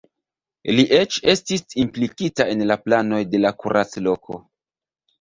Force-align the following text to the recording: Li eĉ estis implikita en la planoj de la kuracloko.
Li 0.79 0.85
eĉ 0.99 1.17
estis 1.35 1.77
implikita 1.85 2.49
en 2.57 2.67
la 2.73 2.81
planoj 2.89 3.23
de 3.37 3.45
la 3.47 3.57
kuracloko. 3.63 4.45